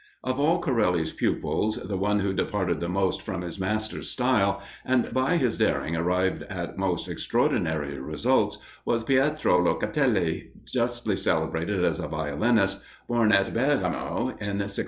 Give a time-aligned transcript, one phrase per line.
[0.23, 5.13] Of all Corelli's pupils, the one who departed the most from his master's style, and
[5.13, 12.07] by his daring arrived at most extraordinary results, was Pietro Locatelli, justly celebrated as a
[12.07, 14.79] violinist, born at Bergamo in 1693.